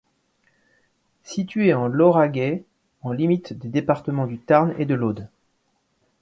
Située 1.21 1.75
en 1.75 1.85
Lauragais 1.85 2.63
en 3.03 3.11
limite 3.11 3.53
des 3.53 3.67
départements 3.67 4.25
du 4.25 4.39
Tarn 4.39 4.73
et 4.79 4.85
de 4.87 4.95
l'Aude. 4.95 5.29